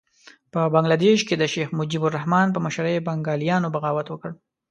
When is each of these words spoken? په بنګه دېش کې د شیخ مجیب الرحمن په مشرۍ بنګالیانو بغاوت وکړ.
په 0.53 0.59
بنګه 0.73 0.95
دېش 1.05 1.19
کې 1.27 1.35
د 1.37 1.43
شیخ 1.53 1.67
مجیب 1.79 2.03
الرحمن 2.05 2.47
په 2.51 2.59
مشرۍ 2.65 2.95
بنګالیانو 3.07 3.71
بغاوت 3.75 4.07
وکړ. 4.09 4.31